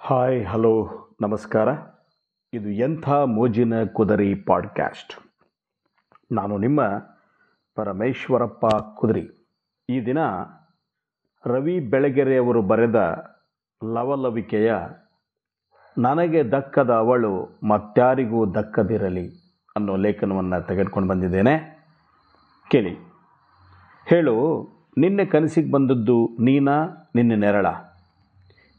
[0.00, 0.74] Hi hello
[1.20, 1.68] ನಮಸ್ಕಾರ.
[2.52, 5.14] ಇದು ಎಂಥ ಮೋಜಿನ ಕುದರಿ ಪಾಡ್ಕ್ಯಾಸ್ಟ್
[6.32, 6.80] ನಾನು ನಿಮ್ಮ
[7.74, 9.24] ಪರಮೇಶ್ವರಪ್ಪ ಕುದರಿ.
[9.90, 10.18] ಈ ದಿನ
[11.46, 13.24] ರವಿ ಬೆಳಗೆರೆಯವರು ಬರೆದ
[13.94, 14.74] ಲವಲವಿಕೆಯ
[15.98, 19.28] ನನಗೆ ದಕ್ಕದ ಅವಳು ಮತ್ತಾರಿಗೂ ದಕ್ಕದಿರಲಿ
[19.76, 21.86] ಅನ್ನೋ ಲೇಖನವನ್ನು ತೆಗೆದುಕೊಂಡು ಬಂದಿದ್ದೇನೆ.
[22.70, 22.94] ಕೇಳಿ.
[24.06, 24.34] ಹೇಳು,
[24.98, 27.66] ನಿನ್ನೆ ಕನಸಿಗೆ ಬಂದದ್ದು ನೀನಾ, ನಿನ್ನೆ ನೆರಳ?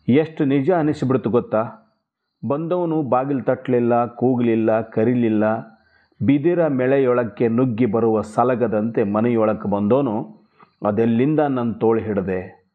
[0.10, 1.64] ಎಷ್ಟು ನಿಜ ಅನಿಸಿಬಿಡ್ತು ಗೊತ್ತಾ?
[2.48, 5.58] ಬಂದವನು ಬಾಗಿಲು ತಟ್ಟಲಿಲ್ಲ, ಕೂಗಲಿಲ್ಲ, ಕರಿಲಿಲ್ಲ,
[6.26, 10.46] ಬಿದಿರ ಮೆಳೆಯೊಳಕ್ಕೆ ನುಗ್ಗಿ ಬರುವ ಸಲಗದಂತೆ ಮನೆಯೊಳಕ್ಕೆ ಬಂದವನು
[10.88, 12.72] ಅದೆಲ್ಲಿಂದ ನನ್ನ ತೋಳು ಹಿಡದೆ?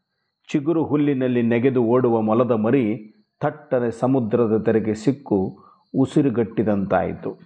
[0.53, 5.59] ಚಿಗುರು ಹುಲ್ಲಿನಲ್ಲಿ ನೆಗೆದು ಓಡುವ ಮೊಲದ ಮರಿ ತಟ್ಟನೆ ಸಮುದ್ರದ ತೆರೆಗೆ ಸಿಕ್ಕು
[5.95, 7.39] ಉಸಿರುಗಟ್ಟಿದಂತಾಯಿತು.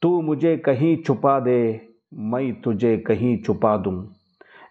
[0.00, 1.88] ತೂ ಮುಜೆ ಕಹಿ ಚುಪಾದೆ,
[2.30, 4.16] ಮೈ ತುಜೆ ಕಹಿ ಚುಪಾದುಂ.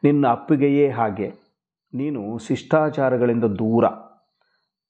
[0.03, 1.27] ನಿನ್ನ ಅಪ್ಪಿಗೆಯೇ ಹಾಗೆ.
[1.93, 3.85] ನೀನು ಶಿಷ್ಟಾಚಾರಗಳಿಂದ ದೂರ.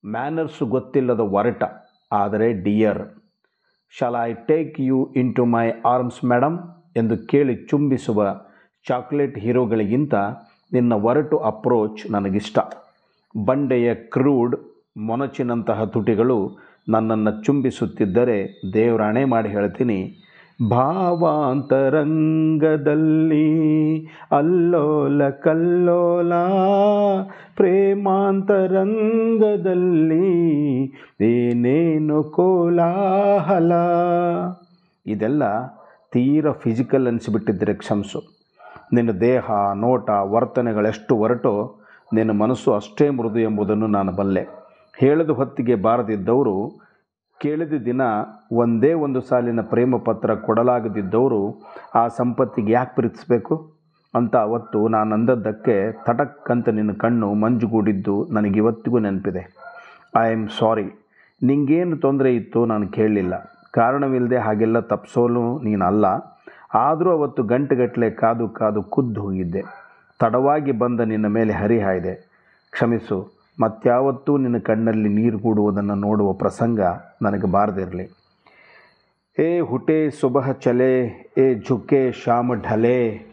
[0.03, 1.63] ಮ್ಯಾನರ್ಸು ಗೊತ್ತಿಲ್ಲದ ಒರಟ.
[2.11, 3.01] ಆದರೆ dear
[3.95, 4.99] shall I take you
[5.35, 6.57] into my arms madam
[6.97, 8.19] ಎಂದು ಕೇಳಿ ಚುಂಬಿಸುವ
[8.85, 10.15] ಚಾಕ್ಲೇಟ್ ಹೀರೋಗಳಿಗಿಂತ
[10.71, 12.57] ನಿನ್ನ ಒರಟು ಅಪ್ರೋಚ್ ನನಗಿಷ್ಟ.
[13.35, 14.55] ಬಂಡೆಯ ಕ್ರೂಡ್
[14.97, 16.39] ಮೊನಚಿನಂತಹ ತುಟಿಗಳು
[16.89, 18.37] ನನ್ನನ್ನು ಚುಂಬಿಸುತ್ತಿದ್ದರೆ
[18.73, 19.99] ದೇವರಾಣೆ ಮಾಡಿ ಹೇಳ್ತೀನಿ,
[20.71, 21.25] ಭಾವಾಂತರಂಗದಲ್ಲಿ
[24.31, 26.33] ಅಲ್ಲೋಲ ಕಲ್ಲೋಲ
[27.55, 28.53] ಪ್ರೇಮಾಂತರಂಗದಲ್ಲಿ
[31.21, 33.71] ಏನೇನು ಕೋಲಾಹಲ?
[35.05, 35.67] ಇದೆಲ್ಲ
[36.11, 38.39] ತೀರ ಫಿಸಿಕಲ್ ಅನಿಸಿಬಿಟ್ಟಿದ್ದರೆ ಕ್ಷಮಿಸು.
[38.93, 41.79] ನಿನ್ನ ದೇಹ, ನೋಟ, ವರ್ತನೆಗಳೆಷ್ಟು ಹೊರಟೋ
[42.13, 44.47] ನಿನ್ನ ಮನಸ್ಸು ಅಷ್ಟೇ ಮೃದು ಎಂಬುದನ್ನು ನಾನು ಬಲ್ಲೆ.
[44.97, 46.79] ಹೇಳಿದ ಹೊತ್ತಿಗೆ ಬಾರದಿದ್ದವರು,
[47.41, 48.01] ಕೇಳಿದ ದಿನ
[48.51, 51.61] ಒಂದೇ ಒಂದು ಸಾಲಿನ ಪ್ರೇಮ ಪತ್ರ ಕೊಡಲಾಗದಿದ್ದವರು
[51.95, 53.78] ಆ ಸಂಪತ್ತಿಗೆ ಯಾಕೆ ಪ್ರೀತಿಸಬೇಕು?
[54.13, 59.43] ಅಂತ ಅವತ್ತು ನಾನು ಅಂದದ್ದಕ್ಕೆ ತಟಕ್ಕಂತ ನಿನ್ನ ಕಣ್ಣು ಮಂಜುಗೂಡಿದ್ದು ನನಗಿವತ್ತಿಗೂ ನೆನಪಿದೆ.
[60.17, 60.85] ಐ ಆಮ್ ಸಾರಿ
[61.43, 63.51] ನಿಂಗೇನು ತೊಂದರೆ ಇತ್ತು ನಾನು ಕೇಳಲಿಲ್ಲ.
[63.71, 66.05] ಕಾರಣವಿಲ್ಲದೆ ಹಾಗೆಲ್ಲ ತಪ್ಪಿಸೋಲು ನೀನಲ್ಲ.
[66.73, 69.61] ಆದರೂ ಅವತ್ತು ಗಂಟೆಗಟ್ಟಲೆ ಕಾದು ಕಾದು ಕುದ್ದು ಹೋಗಿದ್ದೆ.
[70.19, 72.15] ತಡವಾಗಿ ಬಂದ ನಿನ್ನ ಮೇಲೆ ಹರಿಹಾಯಿದೆ
[72.71, 73.39] ಕ್ಷಮಿಸು.
[73.61, 76.81] ಮತ್ಯಾವತ್ತೂ ನಿನ್ನ ಕಣ್ಣಲ್ಲಿ ನೀರು ಕೂಡುವುದನ್ನು ನೋಡುವ ಪ್ರಸಂಗ
[77.21, 78.09] ನನಗೆ ಬಾರದಿರಲಿ
[79.39, 80.91] ಏ ಹುಟೆ ಸುಬಹ ಚಲೆ,
[81.37, 83.28] ಏ ಝುಕೆ ಶಾಮ ಢಲೆ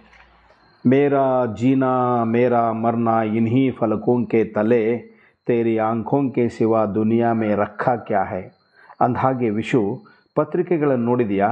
[0.86, 4.98] ಮೇರಾ ಜೀನಾ, ಮೇರಾ ಮರ್ನಾ, ಇನ್ಹಿ फलकों के ತಲೆ,
[5.46, 6.34] ತೇರಿ ಆಂಖೋಂ
[6.94, 8.42] ದುನಿಯಾ ಮೇ ರಕ್ಕಾ ಕ್ಯಾ ಹೈ?
[9.00, 10.02] ಅಂದಹಾಗೆ ವಿಶು
[10.34, 11.46] ಪತ್ರಿಕೆಗಳನ್ನು ನೋಡಿದೆಯಾ?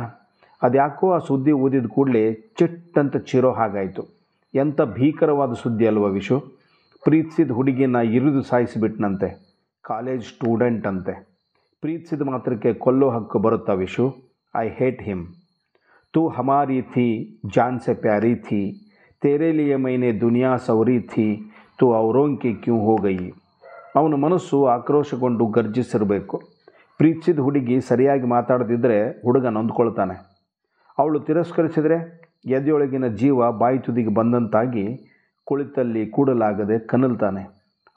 [0.63, 4.07] ಅದ್ಯಾಕೋ ಆ ಸುದ್ದಿ ಓದಿದ ಕೂಡಲೇ ಚಿಟ್ಟಂತ ಚಿರೋ ಹಾಗಾಯಿತು.
[4.55, 6.41] ಎಂಥ ಭೀಕರವಾದ ಸುದ್ದಿ ಅಲ್ವ ವಿಶು?
[7.05, 9.57] ಪ್ರೀತಿಸಿದ ಹುಡುಗಿನ ಇರಿದು ಸಾಯಿಸಿಬಿಟ್ನಂತೆ.
[9.83, 11.29] ಕಾಲೇಜ್ ಸ್ಟೂಡೆಂಟ್ ಅಂತೆ.
[11.81, 14.17] ಪ್ರೀತಿಸಿದ ಮಾತ್ರಕ್ಕೆ ಕೊಲ್ಲೋ ಹಕ್ಕು ಬರುತ್ತಾ ವಿಶು?
[14.57, 15.27] I hate him.
[16.13, 18.81] ತೂ ಹಮಾರಿ ಥಿ, ಜಾನ್ಸೆ ಪ್ಯಾರಿ ಥಿ
[19.25, 21.41] ತೇರೆ ಮೈನೆ ದುನಿಯಾ ಸೌರಿ ಥಿ
[21.79, 23.33] ತು ಅವರೋಂಕೆ ಕ್ಯೂ ಹೋಗಯಿ
[23.97, 26.37] ಅವನ ಮನಸ್ಸು ಆಕ್ರೋಶಗೊಂಡು ಗರ್ಜಿಸಿರಬೇಕು
[26.99, 30.15] ಪ್ರೀತಿಸಿದ ಹುಡುಗಿ ಸರಿಯಾಗಿ ಮಾತಾಡದಿದ್ದರೆ ಹುಡುಗ ನೊಂದ್ಕೊಳ್ತಾನೆ.
[30.99, 31.97] ಅವಳು ತಿರಸ್ಕರಿಸಿದರೆ,
[32.47, 34.85] ಎದೆಯೊಳಗಿನ ಜೀವ ಬಾಯಿ ತುದಿಗೆ ಬಂದಂತಾಗಿ
[35.45, 37.43] ಕುಳಿತಲ್ಲಿ ಕೂಡಲಾಗದೆ ಕನಲ್ತಾನೆ.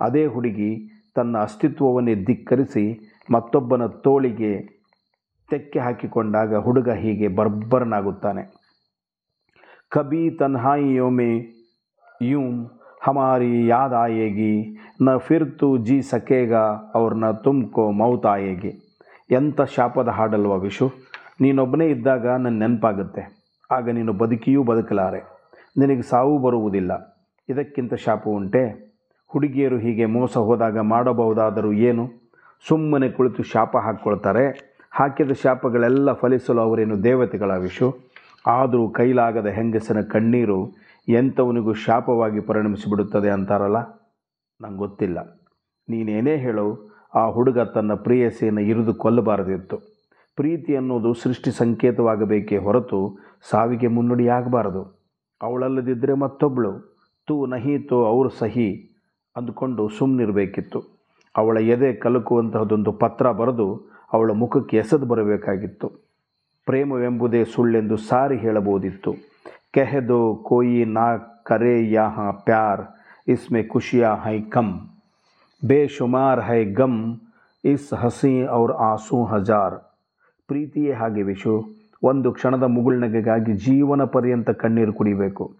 [0.01, 0.71] ಅದೇ ಹುಡುಗಿ
[1.15, 2.85] ತನ್ನ ಅಸ್ತಿತ್ವವನ್ನೇ ಧಿಕ್ಕರಿಸಿ
[3.31, 4.53] ಮತ್ತೊಬ್ಬನ ತೋಳಿಗೆ
[5.51, 8.66] ತೆಕ್ಕೆ ಹಾಕಿಕೊಂಡಾಗ ಹುಡುಗ ಹೀಗೆ ಬರ್ಬರನಾಗುತ್ತಾನೆ.
[9.89, 11.45] ಕಬಿ ತನ್ಹಾಯಿಯೋ ಯೋಮೆ,
[12.21, 12.71] ಯೂಂ
[13.03, 18.99] ಹಮಾರಿ ಆಯೇಗಿ ನ ಫಿರ್ گا ಜಿ ಸಕೇಗಾ ಅವ್ರ ನ ತುಮ್ಕೋ ಮೌತ್ ಆಯೇಗಿ
[19.31, 20.91] ಎಂಥ ಶಾಪದ ಹಾಡಲ್ವ ವಿಶು?
[21.41, 23.37] ನೀನೊಬ್ಬನೇ ಇದ್ದಾಗ ನನ್ನ ನೆನಪಾಗುತ್ತೆ.
[23.71, 25.19] ಆಗ ನೀನು ಬದುಕಿಯೂ ಬದುಕಲಾರೆ.
[25.77, 27.21] ನಿನಗೆ ಸಾವು ಬರುವುದಿಲ್ಲ.
[27.49, 28.93] ಇದಕ್ಕಿಂತ ಶಾಪ ಉಂಟೆ?
[29.27, 32.09] ಹುಡುಗಿಯರು ಹೀಗೆ ಮೋಸ ಹೋದಾಗ ಮಾಡಬಹುದಾದರೂ ಏನು?
[32.67, 34.77] ಸುಮ್ಮನೆ ಕುಳಿತು ಶಾಪ ಹಾಕ್ಕೊಳ್ತಾರೆ?
[34.91, 38.06] ಹಾಕಿದ ಶಾಪಗಳೆಲ್ಲ ಫಲಿಸಲು ಅವರೇನು ದೇವತೆಗಳ ವಿಷು
[38.47, 40.73] ಆದರೂ ಕೈಲಾಗದ ಹೆಂಗಸನ ಕಣ್ಣೀರು
[41.09, 43.77] ಎಂಥವನಿಗೂ ಶಾಪವಾಗಿ ಪರಿಣಮಿಸಿಬಿಡುತ್ತದೆ ಅಂತಾರಲ್ಲ?
[44.61, 45.41] ನಂಗೆ ಗೊತ್ತಿಲ್ಲ.
[45.89, 49.77] ನೀನೇನೇ ಹೇಳು, ಆ ಹುಡುಗ ತನ್ನ ಪ್ರೇಯಸಿಯನ್ನು ಇರಿದು ಕೊಲ್ಲಬಾರದಿತ್ತು.
[50.35, 53.17] ಪ್ರೀತಿ ಅನ್ನೋದು ಸೃಷ್ಟಿ ಸಂಕೇತವಾಗಬೇಕೇ ಹೊರತು
[53.49, 54.97] ಸಾವಿಗೆ ಮುನ್ನುಡಿಯಾಗಬಾರದು
[55.41, 56.97] ಅವಳಲ್ಲದಿದ್ದರೆ ಮತ್ತೊಬ್ಬಳು
[57.27, 58.89] ತೂ ನಹಿ ತೋ ಅವರು ಸಹಿ
[59.35, 60.83] ಅಂದುಕೊಂಡು ಸುಮ್ಮನಿರಬೇಕಿತ್ತು
[61.37, 66.06] ಅವಳ ಎದೆ ಕಲುಕುವಂತಹದೊಂದು ಪತ್ರ ಬರೆದು ಅವಳ ಮುಖಕ್ಕೆ ಎಸೆದು ಬರಬೇಕಾಗಿತ್ತು.
[66.67, 69.15] ಪ್ರೇಮವೆಂಬುದೇ ಸುಳ್ಳೆಂದು ಸಾರಿ ಹೇಳಬಹುದಿತ್ತು.
[69.71, 72.81] ಕೆಹೆದೋ ಕೋಯಿ ನಾ ಕರೆ ಯಾಹ ಪ್ಯಾರ್,
[73.27, 74.73] ಇಸ್ಮೆ ಖುಷಿಯಾ ಹೈ ಕಮ್.
[75.67, 77.17] ಬೇಶುಮಾರ್ ಹೈ ಗಮ್,
[77.65, 79.75] ಇಸ್ ಹಸಿ ಅವ್ರ ಆಸು ಹಜಾರ್.
[80.47, 81.55] ಪ್ರೀತಿಯೇ ಹಾಗೆ ವಿಶು,
[82.03, 85.51] ಒಂದು ಕ್ಷಣದ ಮುಗುಳ್ನಗೆಗಾಗಿ ಜೀವನ ಪರ್ಯಂತ ಕಣ್ಣೀರು ಕುಡಿಬೇಕು.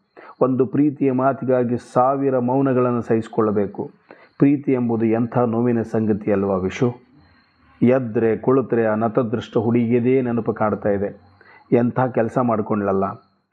[0.42, 3.92] ಒಂದು ಪ್ರೀತಿಯ ಮಾತಿಗಾಗಿ ಸಾವಿರ ಮೌನಗಳನ್ನು ಸಹಿಸಿಕೊಳ್ಳಬೇಕು.
[4.38, 7.07] ಪ್ರೀತಿ ಎಂಬುದು ಎಂಥ ನೋವಿನ ಸಂಗತಿ ಅಲ್ವಾ ವಿಶು?
[7.82, 11.22] ಎದ್ರೆ, ಕುಳಿತರೆ ಆ ನತದೃಷ್ಟ ಹುಡುಗಿಯದೇ ನೆನಪು ಕಾಡ್ತಾ ಇದೆ.
[11.72, 13.06] ಎಂಥ ಕೆಲಸ ಮಾಡಿಕೊಂಡ್ಲಲ್ಲ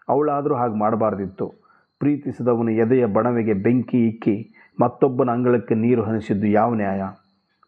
[0.08, 1.52] ಅವಳಾದರೂ ಹಾಗೆ ಮಾಡಬಾರ್ದಿತ್ತು.
[1.98, 7.02] ಪ್ರೀತಿಸಿದವನು ಎದೆಯ ಬಣವೆಗೆ ಬೆಂಕಿ ಇಕ್ಕಿ ಮತ್ತೊಬ್ಬನ ಅಂಗಳಕ್ಕೆ ನೀರು ಹನಿಸಿದ್ದು ಯಾವ ನ್ಯಾಯ?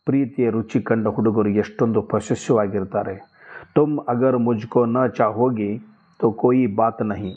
[0.05, 3.37] ಪ್ರೀತಿಯ ರುಚಿ ಕಂಡ ಹುಡುಗರು ಎಷ್ಟೊಂದು ಪ್ರಶಸ್ಯವಾಗಿರ್ತಾರೆ
[3.75, 5.79] ತುಮ್ ಅಗರ್ ಮುಜ್ಕೋ ನ ಚಾ ಹೋಗಿ
[6.21, 7.35] ತೋ ಕೋಯಿ ಬಾತ್ ನಹಿ.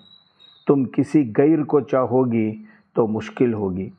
[0.68, 2.66] ತುಮ್ ಕಿಸಿ ಗೈರ್ ಕೋ ಚಾಹೋಗಿ
[2.96, 3.94] ತೋ ಮುಷ್ಕಿಲ್ ಹೋಗಿ.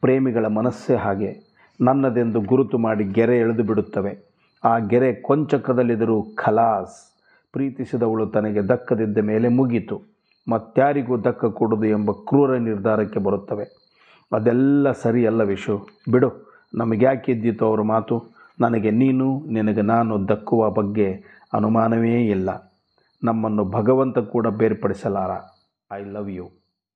[0.00, 1.54] ಪ್ರೇಮಿಗಳ ಮನಸ್ಸೇ ಹಾಗೆ.
[1.80, 4.33] ನನ್ನದೆಂದು ಗುರುತು ಮಾಡಿ ಗೆರೆ ಎಳೆದು ಬಿಡುತ್ತವೆ.
[4.64, 7.14] ಆ ಗೆರೆ ಕೊಂಚಕದಲ್ಲಿದ್ದರೂ ಖಲಾಸ್
[7.52, 10.02] ಪ್ರೀತಿಸಿದವಳು ತನಗೆ ದಕ್ಕದಿದ್ದ ಮೇಲೆ ಮುಗಿತು.
[10.50, 13.64] ಮತ್ಯಾರಿಗೂ ದಕ್ಕ ಕೊಡುದು ಎಂಬ ಕ್ರೂರ ನಿರ್ಧಾರಕ್ಕೆ ಬರುತ್ತವೆ.
[14.32, 15.88] ಅದೆಲ್ಲ ಸರಿಯಲ್ಲ ವಿಶು.
[16.10, 18.22] ಬಿಡು, ನಮಗ್ಯಾಕೆ ಇದ್ದಿತು ಅವರ ಮಾತು?
[18.60, 21.08] ನನಗೆ ನೀನು, ನಿನಗೆ ನಾನು ದಕ್ಕುವ ಬಗ್ಗೆ
[21.54, 22.72] ಅನುಮಾನವೇ ಇಲ್ಲ.
[23.24, 25.30] ನಮ್ಮನ್ನು ಭಗವಂತ ಕೂಡ ಬೇರ್ಪಡಿಸಲಾರ.
[25.92, 26.63] I love you